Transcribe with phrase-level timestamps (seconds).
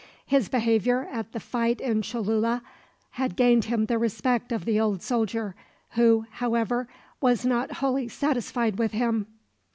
[0.25, 2.63] His behavior at the fight in Cholula
[3.11, 5.53] had gained him the respect of the old soldier;
[5.91, 6.87] who, however,
[7.21, 9.27] was not wholly satisfied with him.